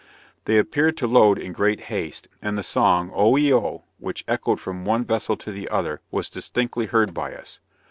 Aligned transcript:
They 0.45 0.57
appeared 0.57 0.97
to 0.97 1.05
load 1.05 1.37
in 1.37 1.53
great 1.53 1.81
haste; 1.81 2.27
and 2.41 2.57
the 2.57 2.63
song, 2.63 3.11
"O 3.13 3.35
he 3.35 3.53
oh," 3.53 3.83
which 3.99 4.25
echoed 4.27 4.59
from 4.59 4.83
one 4.83 5.05
vessel 5.05 5.37
to 5.37 5.51
the 5.51 5.69
other, 5.69 6.01
was 6.09 6.27
distinctly 6.27 6.87
heard 6.87 7.13
by 7.13 7.35
us. 7.35 7.59